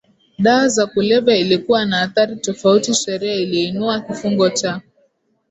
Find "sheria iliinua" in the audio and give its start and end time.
2.93-3.99